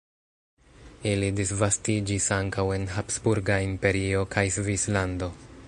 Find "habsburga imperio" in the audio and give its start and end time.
2.95-4.25